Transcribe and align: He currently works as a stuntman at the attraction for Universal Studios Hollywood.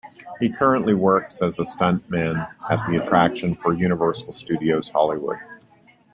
He 0.39 0.49
currently 0.49 0.95
works 0.95 1.43
as 1.43 1.59
a 1.59 1.61
stuntman 1.61 2.35
at 2.71 2.89
the 2.89 2.99
attraction 2.99 3.53
for 3.55 3.71
Universal 3.71 4.33
Studios 4.33 4.89
Hollywood. 4.89 5.37